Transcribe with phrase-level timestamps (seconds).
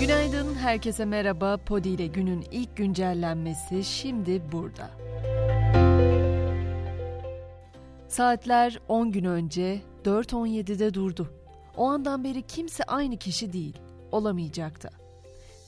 [0.00, 1.56] Günaydın, herkese merhaba.
[1.56, 4.90] Podi ile günün ilk güncellenmesi şimdi burada.
[8.08, 11.34] Saatler 10 gün önce 4.17'de durdu.
[11.76, 13.78] O andan beri kimse aynı kişi değil,
[14.12, 14.90] olamayacaktı.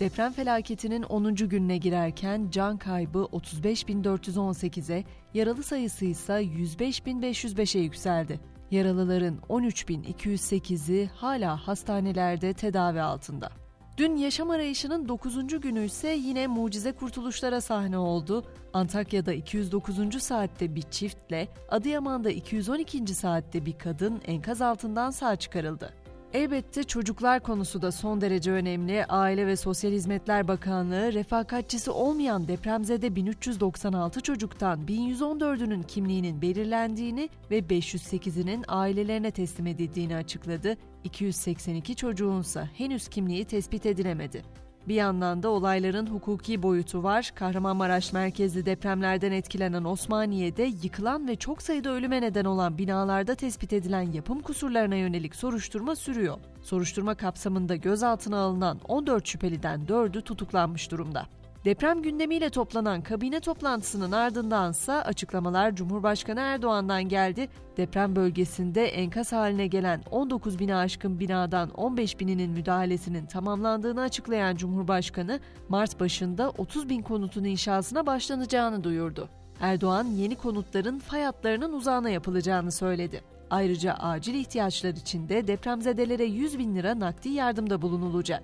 [0.00, 1.34] Deprem felaketinin 10.
[1.34, 5.04] gününe girerken can kaybı 35.418'e,
[5.34, 8.40] yaralı sayısı ise 105.505'e yükseldi.
[8.70, 13.59] Yaralıların 13.208'i hala hastanelerde tedavi altında.
[14.00, 15.60] Dün yaşam arayışının 9.
[15.60, 18.44] günü ise yine mucize kurtuluşlara sahne oldu.
[18.72, 20.22] Antakya'da 209.
[20.22, 23.14] saatte bir çiftle, Adıyaman'da 212.
[23.14, 25.92] saatte bir kadın enkaz altından sağ çıkarıldı.
[26.34, 29.04] Elbette çocuklar konusu da son derece önemli.
[29.04, 38.64] Aile ve Sosyal Hizmetler Bakanlığı refakatçisi olmayan depremzede 1396 çocuktan 1114'ünün kimliğinin belirlendiğini ve 508'inin
[38.68, 40.76] ailelerine teslim edildiğini açıkladı.
[41.04, 44.42] 282 çocuğunsa henüz kimliği tespit edilemedi.
[44.90, 47.32] Bir yandan da olayların hukuki boyutu var.
[47.34, 54.12] Kahramanmaraş merkezli depremlerden etkilenen Osmaniye'de yıkılan ve çok sayıda ölüme neden olan binalarda tespit edilen
[54.12, 56.38] yapım kusurlarına yönelik soruşturma sürüyor.
[56.62, 61.26] Soruşturma kapsamında gözaltına alınan 14 şüpheliden 4'ü tutuklanmış durumda.
[61.64, 67.48] Deprem gündemiyle toplanan kabine toplantısının ardındansa açıklamalar Cumhurbaşkanı Erdoğan'dan geldi.
[67.76, 75.40] Deprem bölgesinde enkaz haline gelen 19 bine aşkın binadan 15 bininin müdahalesinin tamamlandığını açıklayan Cumhurbaşkanı,
[75.68, 79.28] Mart başında 30 bin konutun inşasına başlanacağını duyurdu.
[79.60, 83.20] Erdoğan yeni konutların fay hatlarının uzağına yapılacağını söyledi.
[83.50, 88.42] Ayrıca acil ihtiyaçlar için de depremzedelere 100 bin lira nakdi yardımda bulunulacak.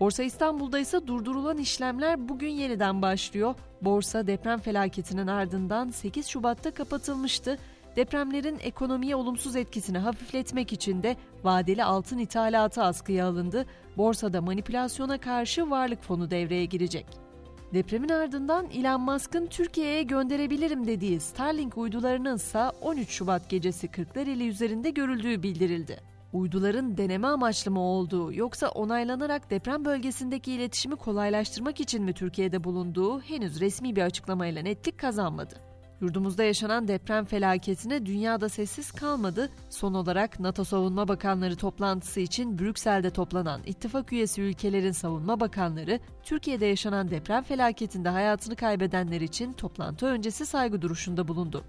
[0.00, 3.54] Borsa İstanbul'da ise durdurulan işlemler bugün yeniden başlıyor.
[3.82, 7.58] Borsa deprem felaketinin ardından 8 Şubat'ta kapatılmıştı.
[7.96, 13.66] Depremlerin ekonomiye olumsuz etkisini hafifletmek için de vadeli altın ithalatı askıya alındı.
[13.96, 17.06] Borsada manipülasyona karşı varlık fonu devreye girecek.
[17.74, 24.90] Depremin ardından Elon Musk'ın Türkiye'ye gönderebilirim dediği Starlink uydularının ise 13 Şubat gecesi Kırklareli üzerinde
[24.90, 26.00] görüldüğü bildirildi.
[26.32, 33.20] Uyduların deneme amaçlı mı olduğu yoksa onaylanarak deprem bölgesindeki iletişimi kolaylaştırmak için mi Türkiye'de bulunduğu
[33.20, 35.54] henüz resmi bir açıklamayla netlik kazanmadı.
[36.00, 39.50] Yurdumuzda yaşanan deprem felaketine dünyada sessiz kalmadı.
[39.70, 46.66] Son olarak NATO Savunma Bakanları toplantısı için Brüksel'de toplanan ittifak üyesi ülkelerin savunma bakanları, Türkiye'de
[46.66, 51.64] yaşanan deprem felaketinde hayatını kaybedenler için toplantı öncesi saygı duruşunda bulundu.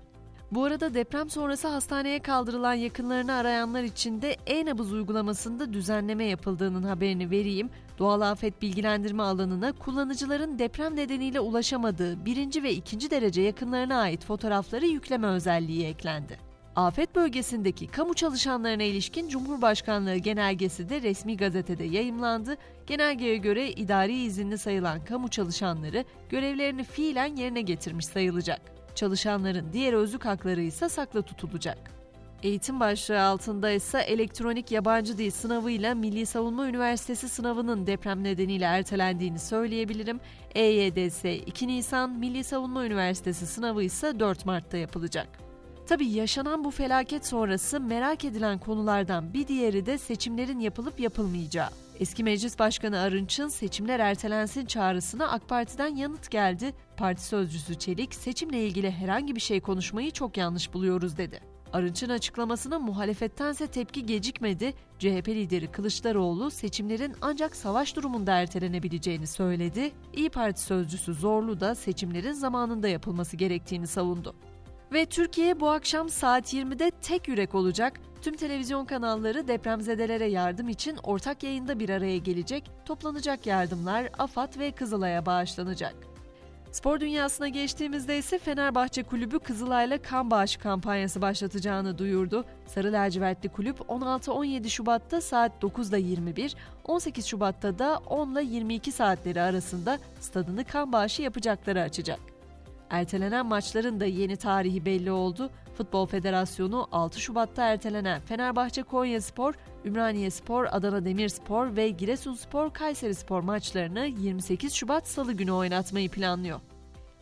[0.55, 7.31] Bu arada deprem sonrası hastaneye kaldırılan yakınlarını arayanlar için de e-nabız uygulamasında düzenleme yapıldığının haberini
[7.31, 7.69] vereyim.
[7.99, 14.85] Doğal afet bilgilendirme alanına kullanıcıların deprem nedeniyle ulaşamadığı birinci ve ikinci derece yakınlarına ait fotoğrafları
[14.85, 16.37] yükleme özelliği eklendi.
[16.75, 22.57] Afet bölgesindeki kamu çalışanlarına ilişkin Cumhurbaşkanlığı genelgesi de resmi gazetede yayımlandı.
[22.87, 28.82] Genelgeye göre idari izinli sayılan kamu çalışanları görevlerini fiilen yerine getirmiş sayılacak.
[28.95, 31.77] Çalışanların diğer özlük hakları ise saklı tutulacak.
[32.43, 39.39] Eğitim başlığı altında ise elektronik yabancı dil sınavıyla Milli Savunma Üniversitesi sınavının deprem nedeniyle ertelendiğini
[39.39, 40.19] söyleyebilirim.
[40.55, 45.27] EYDS 2 Nisan, Milli Savunma Üniversitesi sınavı ise 4 Mart'ta yapılacak.
[45.87, 51.69] Tabii yaşanan bu felaket sonrası merak edilen konulardan bir diğeri de seçimlerin yapılıp yapılmayacağı.
[51.99, 56.73] Eski Meclis Başkanı Arınç'ın seçimler ertelensin çağrısına AK Parti'den yanıt geldi.
[57.03, 61.39] Parti sözcüsü Çelik, seçimle ilgili herhangi bir şey konuşmayı çok yanlış buluyoruz dedi.
[61.73, 64.73] Arınç'ın açıklamasına muhalefettense tepki gecikmedi.
[64.99, 69.91] CHP lideri Kılıçdaroğlu seçimlerin ancak savaş durumunda ertelenebileceğini söyledi.
[70.13, 74.35] İyi Parti sözcüsü Zorlu da seçimlerin zamanında yapılması gerektiğini savundu.
[74.93, 77.99] Ve Türkiye bu akşam saat 20'de tek yürek olacak.
[78.21, 82.71] Tüm televizyon kanalları depremzedelere yardım için ortak yayında bir araya gelecek.
[82.85, 86.12] Toplanacak yardımlar AFAD ve Kızılay'a bağışlanacak.
[86.73, 92.45] Spor dünyasına geçtiğimizde ise Fenerbahçe Kulübü Kızılay'la kan bağışı kampanyası başlatacağını duyurdu.
[92.67, 99.41] Sarı lacivertli kulüp 16-17 Şubat'ta saat 9'da 21, 18 Şubat'ta da 10 ile 22 saatleri
[99.41, 102.19] arasında stadını kan bağışı yapacakları açacak.
[102.89, 105.49] Ertelenen maçların da yeni tarihi belli oldu.
[105.77, 109.53] Futbol Federasyonu 6 Şubat'ta ertelenen Fenerbahçe Konya Spor,
[109.85, 116.59] Ümraniye Spor, Adana Demirspor ve Giresunspor Kayseri Spor maçlarını 28 Şubat Salı günü oynatmayı planlıyor.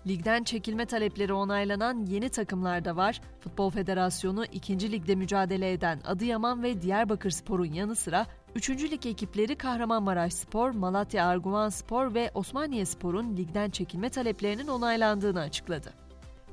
[0.08, 3.22] Ligden çekilme talepleri onaylanan yeni takımlar da var.
[3.40, 4.92] Futbol Federasyonu 2.
[4.92, 8.26] Ligde mücadele eden Adıyaman ve Diyarbakır Spor'un yanı sıra
[8.56, 8.70] 3.
[8.70, 16.01] Lig ekipleri Kahramanmaraş Spor, Malatya Arguvan Spor ve Osmaniye Spor'un ligden çekilme taleplerinin onaylandığını açıkladı.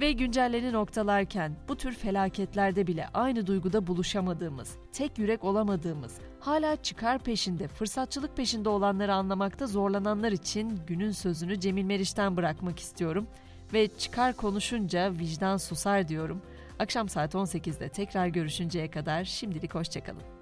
[0.00, 7.18] Ve güncelleni noktalarken bu tür felaketlerde bile aynı duyguda buluşamadığımız, tek yürek olamadığımız, hala çıkar
[7.18, 13.26] peşinde, fırsatçılık peşinde olanları anlamakta zorlananlar için günün sözünü Cemil Meriç'ten bırakmak istiyorum.
[13.72, 16.42] Ve çıkar konuşunca vicdan susar diyorum.
[16.78, 20.38] Akşam saat 18'de tekrar görüşünceye kadar şimdilik hoşçakalın.